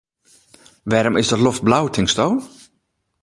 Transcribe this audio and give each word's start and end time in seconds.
Wêrom 0.89 1.19
is 1.21 1.31
de 1.31 1.37
loft 1.43 1.63
blau 1.67 1.85
tinksto? 1.95 2.25